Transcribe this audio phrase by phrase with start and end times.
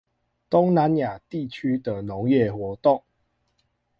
[0.49, 3.03] 東南亞地區的農業活動